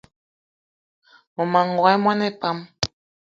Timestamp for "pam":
2.41-2.57